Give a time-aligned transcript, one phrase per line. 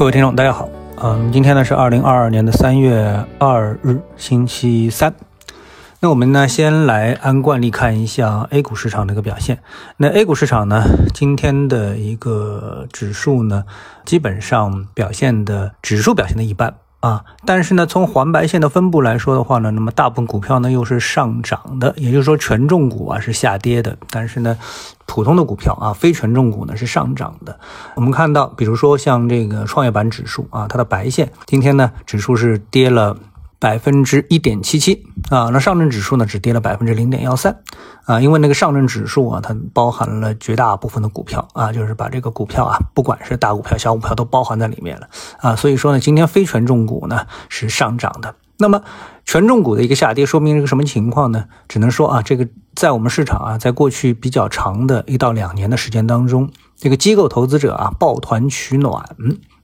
[0.00, 0.66] 各位听众，大家好。
[0.96, 5.12] 嗯，今天呢是二零二二年的三月二日，星期三。
[6.00, 9.58] 那我们呢先来按惯例看一下 A 股市场的一个表现。
[9.98, 13.64] 那 A 股市场呢，今天的一个指数呢，
[14.06, 16.76] 基本上表现的指数表现的一般。
[17.00, 24.56] 啊，但是呢，从黄白线的分布来说的话呢，那么大部分股票呢又是上涨的，也就是说权重股啊是下跌的，但是呢，
[25.06, 27.58] 普通的股票啊，非权重股呢是上涨的。
[27.94, 33.16] 我们看到，比如说像这个创业板指数啊，它的白线今天呢指数是跌了。
[33.60, 37.62] 百分之一点七七啊，那上证指数呢只跌了百分之零点幺三
[38.06, 45.08] 啊，因为那个上证指数啊，它包含了绝大部分的股票啊，就是把这个股票啊，不管是大股票、小股票都包含在里面了
[45.40, 48.34] 啊，所以说呢，今天非权重股呢是上涨的。
[48.56, 48.82] 那么
[49.24, 51.44] 权重股的一个下跌，说明一个什么情况呢？
[51.68, 59.04] 只能说啊，这个在我们市场啊，在过去比较长的一到两年的时间当中，这个机构投资者啊抱团取暖。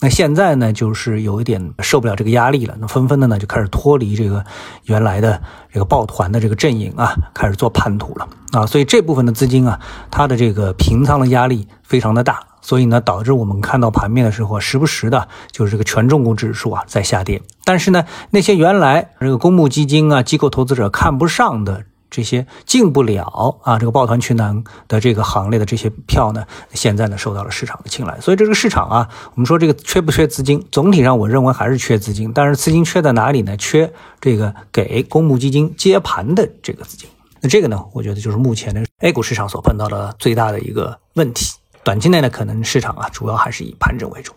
[0.00, 4.44] 那现在呢，就是有一点受不了这个压力了，那纷纷的呢就开始脱离这个
[4.84, 5.40] 原来的
[5.72, 21.84] 这个抱团的这个阵营啊，开始做叛徒了啊，所以这部分的资金啊，它的这个平仓的压力非常的大，所以呢，导致我们看到盘面的时候，时不时的就是这个权重股指数啊在下跌，但是呢，那些原来这个公募基金啊、机构投资者看不上的。
[22.14, 28.20] 这些进不了啊，这个抱团取暖的这个行列的这些票呢，现在呢受到了市场的青睐。
[28.20, 30.64] 所以这个市场啊，我们说这个缺不缺资金？
[30.70, 32.32] 总体上我认为还是缺资金。
[32.32, 33.56] 但是资金缺在哪里呢？
[33.56, 37.10] 缺这个给公募基金接盘的这个资金。
[37.40, 41.56] 那这个呢，我觉得就是目前的 A 股市场所碰到的最大的一个问题。
[41.82, 44.32] 短期内呢，可能市场啊主要还是以盘整为主。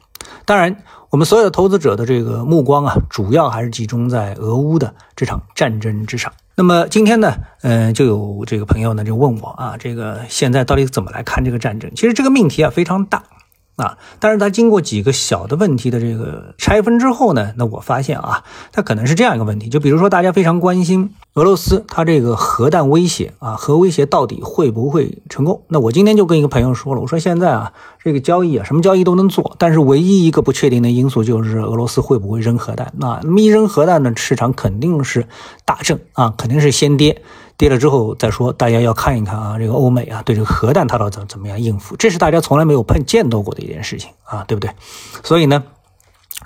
[0.45, 0.75] 当然，
[1.12, 6.34] 我们所有的投资者的这个目光啊，主要还是集中在俄乌的这场战争之上。
[6.59, 11.88] 那么今天呢，嗯，就有这个朋友呢就问我啊，这个现在到底怎么来看这个战争？
[11.94, 13.22] 其实这个命题啊非常大。
[13.78, 25.62] 啊，但是它经过几个小的问题的这个拆分之后呢，那我发现啊，它可能是这样一个问题，就比如说大家非常关心俄罗斯它这个核弹威胁啊，核威胁到底会不会成功？
[25.68, 27.72] 那我今天就跟一个朋友说了，我说现在啊，
[28.03, 32.91] 这个交易啊，什么交易都能做，但是唯一一个不确定的因素就是俄罗斯会不会扔核弹。
[32.97, 35.28] 那那么一扔核弹呢，市场肯定是
[35.66, 37.22] 大震啊，肯定是先跌。
[37.57, 41.95] 跌了之后再说，大家要看一看啊，这个欧美啊对这个核弹它到底怎怎么样应付？
[41.97, 44.72] 这是大家从来没有碰见到过的一件事情啊，对不对？
[45.23, 45.63] 所以呢，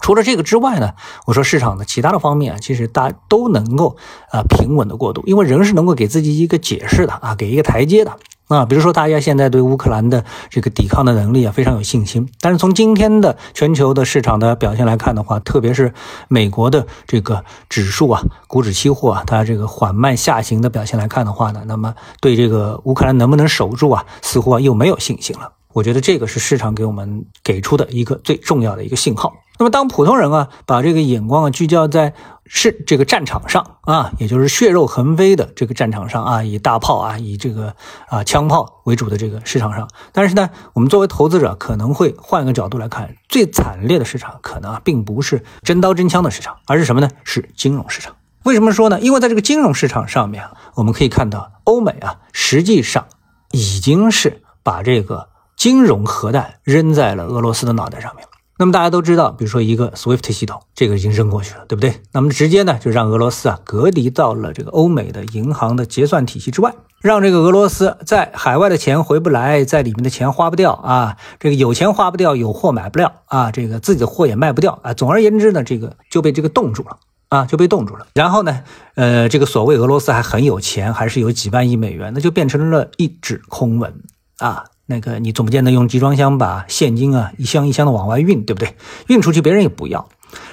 [0.02, 0.94] 除了这个之外呢，
[1.26, 3.98] 我说市场的其他的方面啊，其实大家都能够
[4.32, 8.18] 啊平稳的过渡，因为人是能够给自己一个解释的啊，给一个台阶的。
[8.58, 15.94] 啊，比如说大家现在对乌克兰的这个抵抗的能力啊非常有信心，但是从今天的全球的市场的表现来看的话，特别是
[16.28, 25.52] 美国的这个指数啊，股指期货啊，它这个缓慢下行的表现来看的话呢，那么对这个乌克兰能不能守住啊，似乎啊又没有信心了。
[25.74, 29.34] 我觉得这个是市场给我们给出的一个最重要的一个信号。
[29.62, 32.16] 那么，当普通人啊把这个眼光啊聚焦在
[32.48, 37.76] 是这个战场上啊，也就是血肉横飞的这个战场上啊，以大炮啊，以这个
[38.10, 47.08] 啊枪炮为主的这个市场上，但是呢，我们作为投资者可能会换一个角度来看，最惨烈的市场可能啊并不是真刀真枪的市场，而是什么呢？
[47.24, 48.16] 是金融市场。
[48.42, 49.00] 为什么说呢？
[49.00, 53.06] 因为在这个金融市场上面，我们可以看到，欧美啊实际上
[53.52, 55.30] 已经是把这个。
[55.58, 58.26] 金融核弹扔在了俄罗斯的脑袋上面。
[58.62, 61.96] 那么大家都知道，比如说一个 SWIFT 系统，这个已经扔过去了，对不对？
[62.12, 66.72] 那么直接呢，就让俄罗斯啊隔离到了这个欧美的银行的结算体系之外，
[67.02, 74.94] 让这个俄罗斯在海外的钱回不来，在里面的钱花不掉啊，这个有钱花不掉，有货买不了啊，这个自己的货也卖不掉啊。
[74.94, 78.06] 总而言之呢，这个就被这个冻住了啊，就被冻住了。
[78.14, 78.62] 然后呢，
[78.94, 84.04] 呃，这个所谓俄罗斯还很有钱，还是有几万亿美元，那就变成了一纸空文
[84.38, 84.66] 啊。
[84.92, 88.76] 那个你总不见得用集装箱把现金啊一箱一箱的往外运，对不对？
[89.08, 90.10] 运出去别人也不要。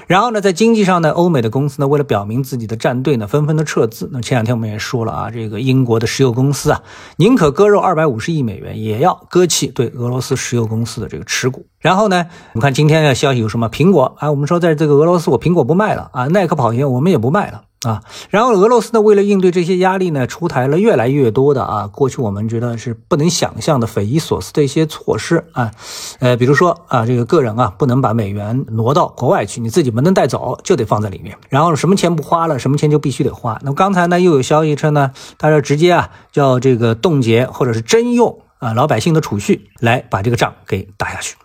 [0.07, 4.09] 然后呢，在经济上呢，欧美的公司呢，为了表明自己的站队呢，纷纷的撤资。
[4.13, 6.83] 那前两天我们也说了啊，这个英国的石油公司啊，
[7.17, 11.67] 宁可割肉二百五十亿美元，也要割弃对俄罗斯石油公司的这个持股。
[11.81, 13.69] 然后呢，我们看今天的消息有什么？
[13.69, 17.63] 苹果啊，我们说在这个俄罗斯，我苹果不卖了啊，耐克跑鞋我们也不卖了。
[17.87, 25.71] 啊，然后俄罗斯呢，为了应对这些压力呢，出台了越来越多的啊，过去我们觉得是不能想象的匪夷所思的一些措施啊，
[26.19, 31.39] 呃，比如说啊，这个个人啊，不能把美元挪到国外去，你自己不能带走，就得放在里面。
[31.49, 33.57] 然后什么钱不花了，什么钱就必须得花。
[33.63, 41.37] 那么刚才呢，又有消息称呢，他说直接啊，叫这个冻结或者是征用啊老百姓的储蓄来把这个仗给打下去。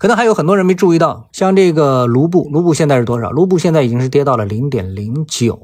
[0.00, 3.28] 可能还有很多人没注意到，像这个卢布，卢布现在是多少？
[3.28, 5.60] 卢布现在已经是跌到了零点零九，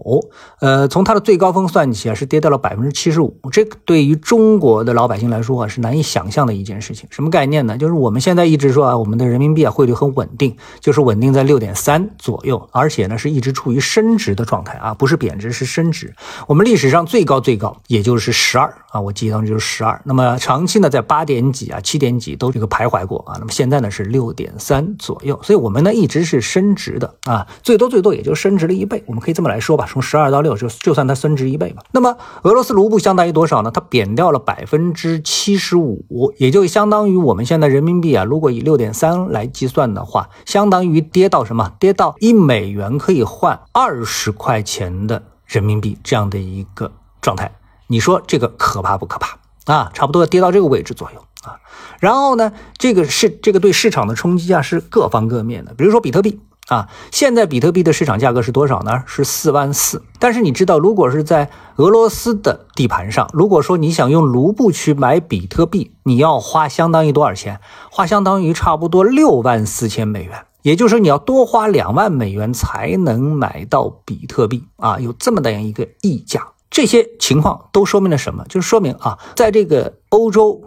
[0.60, 3.34] 呃，从它的最高峰算起啊，是跌到了百分之七十五。
[3.50, 7.08] 这对于中国的老百姓来说啊，是难以想象的一件事情。
[7.10, 7.78] 什么概念呢？
[7.78, 16.14] 就是我们现在一直说啊，我们的人民币啊汇率很稳定，就是稳定在六点三左右，而且呢是一直处于升值的状态啊，不是贬值，是升值。
[16.46, 19.98] 我们历史上最高最高也就是十二啊，我记忆当中就是十二。
[20.04, 23.36] 那么长期呢在八点几啊、七点几都这个徘徊过啊。
[23.38, 24.25] 那么现在呢是六。
[24.26, 31.84] 六点三左右，所以我们呢一直是升值的啊，最多最多也就升值了一倍，我们可以这么来说吧，从十二到六就就算它升值一倍吧。
[31.92, 33.70] 那么俄罗斯卢布相当于多少呢？
[33.70, 41.72] 它贬掉了百分之七十五，也就相当于我们现在人民币啊，如果以六点三来计算的话，相当于跌到什么？
[41.78, 46.90] 跌到一美元可以换二十块钱的人民币这样的一个
[47.20, 47.52] 状态，
[47.86, 49.38] 你说这个可怕不可怕
[49.72, 49.90] 啊？
[49.94, 51.22] 差不多跌到这个位置左右。
[51.46, 51.60] 啊，
[52.00, 55.72] 然后呢，这个是这个对市场的冲击啊，是各方各面的。
[55.74, 59.04] 比如说比特币啊，现在比特币的市场价格是多少呢？
[59.06, 60.02] 是四万四。
[60.18, 67.60] 但是你知道，如果是在俄罗斯的地盘上，如果说你想用卢布去买比特币，你要花相当于多少钱？
[67.92, 70.46] 花相当于差不多六万四千美元。
[70.62, 76.48] 也就是说，你要多花两万美元才能买到比特币啊，有这么的一个溢价。
[76.68, 78.44] 这些情况都说明了什么？
[78.48, 80.64] 就是说明啊，在这个欧洲。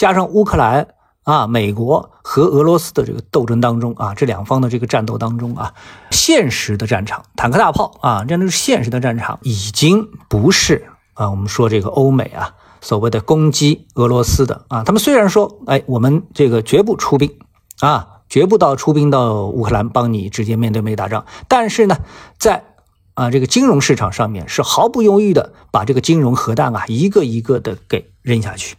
[0.00, 0.88] 加上乌克兰
[1.24, 5.74] 啊，美国和俄罗斯的这个斗争当中啊，这两方的这个战斗当中啊，
[6.10, 17.38] 现实的战场，坦克大炮啊，这样的现实的战场已经不是啊，我们说这个欧美啊，所谓的攻击俄罗斯的啊，他们虽然说，哎，我们这个绝不出兵
[17.80, 21.98] 啊，绝不到出兵到乌克兰帮你直接面对面打仗，但是呢，
[22.38, 22.64] 在
[23.12, 28.76] 啊这个金融市场上面是毫不犹豫的把这个金融核弹啊一个一个的给扔下去。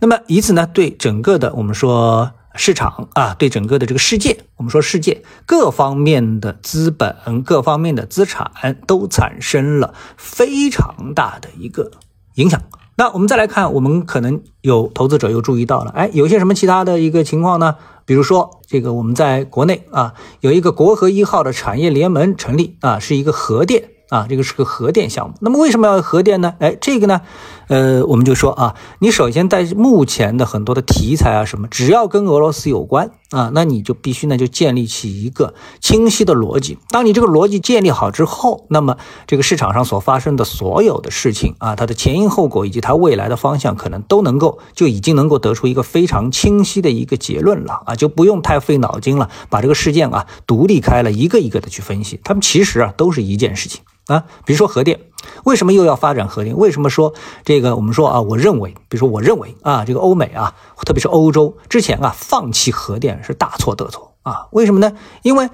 [0.00, 11.90] 那么以此呢，对整个的我们说市场啊，对整个的这个世界，我们说世界各方面的资本、各方面的资产都产生了非常大的一个
[12.34, 12.60] 影响。
[12.94, 17.76] 那我们再来看，我们可能有投资者又注意到了，哎，有些什么其他的一个情况呢？
[18.04, 23.88] 比如说这个我们在国内啊，有一个国核一号的产业联盟成立啊，是一个核电。
[24.12, 25.34] 啊，这个是个核电项目。
[25.40, 26.52] 那么为什么要核电呢？
[26.58, 27.22] 哎，这个呢，
[27.68, 33.10] 呃，我们就说啊，你首先在目前的很多的题材啊什么，只要跟俄罗斯有关。
[33.32, 36.76] 啊，那你就必须呢，就建立起一个清晰的逻辑。
[36.90, 52.20] 当你这个逻辑建立好之后，那么这个市场上所发生的所有的事情啊，它的前因后果以及它未来的方向，可能都能够就已经能够得出一个非常清晰的一个结论了啊，就不用太费脑筋了，把这个事件啊独立开了，一个一个的去分析。
[52.22, 55.00] 他们其实啊都是一件事情啊，比如说核电。
[55.44, 56.56] 为什么又要发展核电？
[56.56, 57.14] 为什么说
[57.44, 57.76] 这个？
[57.76, 64.48] 我们说啊，我认为，比如说，我认为啊，这个欧美啊，特别是欧洲之前啊，放弃核电是大错特错啊。
[64.50, 64.96] 为什么呢？
[65.22, 65.48] 因为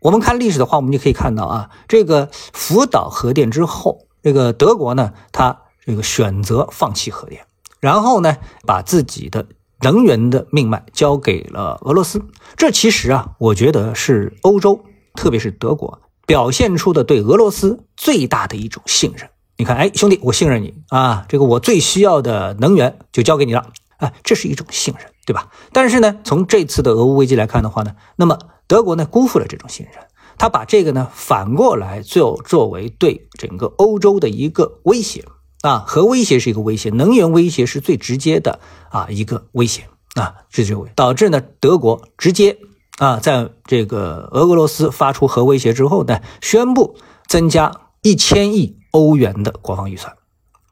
[0.00, 7.44] 我们看历史的话，我们就可以看到啊，这个福岛核电之后，这个德国呢，它这个选择放弃核电，
[7.78, 9.46] 然后呢，把自己的
[9.82, 12.22] 能源的命脉交给了俄罗斯。
[12.56, 14.80] 这其实啊，我觉得是欧洲，
[15.14, 16.00] 特别是德国。
[16.30, 20.72] 表现出的对俄罗斯最大的一种信任，你看，哎，兄弟，我信任你。
[20.88, 23.66] 啊，这个我最需要的能源就交给你了，
[23.96, 25.48] 啊，这是一种信任，对吧？
[25.72, 28.38] 但是呢，从这次的俄乌危机来看的话呢，那么
[28.68, 30.04] 德国呢辜负了这种信任，
[30.38, 35.24] 他把这个呢反过来就作为对整个欧洲的一个威胁。
[35.62, 38.60] 啊，核威胁是一个威胁，能源威胁是最直接的
[38.90, 39.88] 啊一个威胁。
[40.14, 42.56] 啊，这就导致呢德国直接。
[43.00, 46.96] 啊，在这个俄俄罗斯发出核威胁之后呢，宣布
[47.26, 47.72] 增加
[48.02, 50.14] 一千亿欧元的国防预算，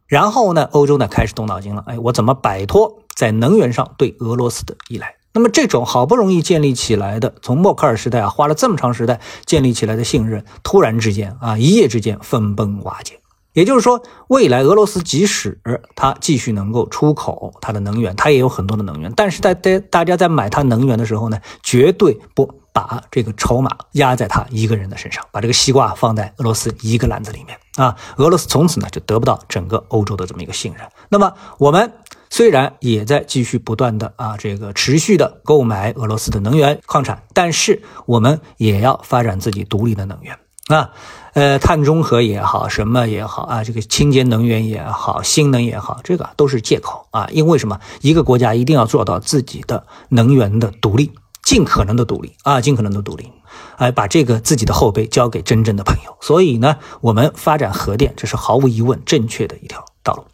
[0.07, 5.15] 然后呢，欧洲呢开始动脑筋了，哎，我怎么摆脱在能源上对俄罗斯的依赖？
[5.33, 13.21] 那么这种好不容易建立起来的，从默克尔时代啊，花了这么长时代建立起来的信任，突然之间啊，一夜之间分崩瓦解。
[13.59, 15.61] 也就是说，未来俄罗斯即使
[15.97, 30.87] 它继续能够出口它的能源，它也有很多的能源，但是在在大家在买它能源的时候呢，绝对不把这个筹码压在他一个人的身上，把这个西瓜放在俄罗斯一个篮子里面啊，俄罗斯从此呢就得不到整个欧洲的这么一个信任。
[31.09, 31.93] 那么我们
[32.31, 40.39] 虽然也在继续不断的啊这个持续的购买俄罗斯的能源矿产，但是我们也要发展自己独立的能源
[40.69, 40.91] 啊。
[41.35, 47.29] 呃，碳中和也好，什么也好啊，这个清洁能源也好，新能也好，这个都是借口啊。
[47.31, 47.79] 因为什么？
[48.01, 51.13] 一个国家一定要做到自己的能源的独立，
[51.45, 53.31] 尽可能的独立啊，尽可能的独立，
[53.77, 56.17] 哎，把这个自己的后背交给真正的朋友。
[56.21, 60.25] 所以呢，我们发展核电，这是毫无疑问正确的一条道路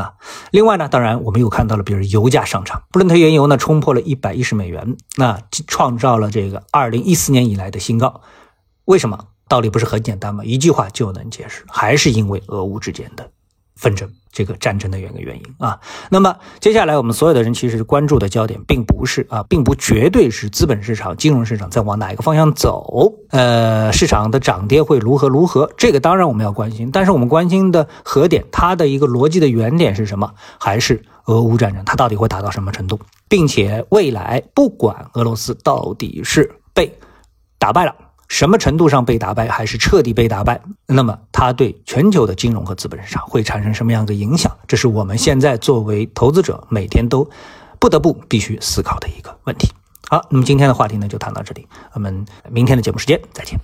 [0.00, 0.14] 啊。
[0.52, 8.22] 另外呢，当然我们又看到了，比如油价上涨，布伦特原油呢冲破了一百一十美元，那创造了这个二零一四年以来的新高。
[8.86, 9.26] 为什么？
[9.50, 10.44] 道理不是很简单吗？
[10.44, 13.28] 一句话就能解释，还是因为俄乌之间的
[13.74, 14.08] 纷争。
[14.32, 30.32] 这个战争的原个原因啊，那么接下来我们所有的人其实关注的焦点并不是啊，并不绝对是资本市场、金融市场在往哪一个方向走，呃，市场的涨跌会如何如何，这个当然我们要关心，但是我们关心的核点，它的一个逻辑的原点是什么？
[30.60, 36.96] 还是俄乌战争，它到底会打到什么程度，并且未来不管俄罗斯到底是被
[37.58, 37.92] 打败了。
[38.30, 40.62] 什么程度上被打败，还是彻底被打败？
[40.86, 44.56] 那么它对全球的金融和资本市场会产生什么样的影响？
[44.68, 47.28] 这是我们现在作为投资者每天都
[47.80, 49.68] 不得不必须思考的一个问题。
[50.08, 53.58] 好，那么今天的话题呢就谈到这里，我们明天的节目时间再见。